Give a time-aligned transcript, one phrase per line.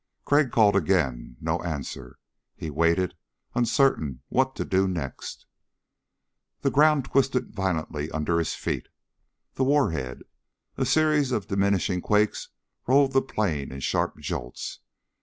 [0.25, 1.37] Crag called again.
[1.39, 2.17] No answer.
[2.55, 3.13] He waited,
[3.53, 5.45] uncertain what to do next.
[6.61, 8.87] The ground twisted violently under his feet.
[9.53, 10.23] The warhead!
[10.75, 12.49] A series of diminishing quakes
[12.87, 14.79] rolled the plain in sharp jolts.